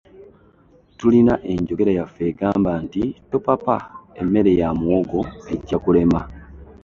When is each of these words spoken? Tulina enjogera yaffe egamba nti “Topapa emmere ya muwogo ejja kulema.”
Tulina 0.97 1.33
enjogera 1.51 1.91
yaffe 1.99 2.21
egamba 2.31 2.71
nti 2.83 3.03
“Topapa 3.31 3.75
emmere 4.21 4.51
ya 4.59 4.69
muwogo 4.79 5.21
ejja 5.53 5.77
kulema.” 5.83 6.21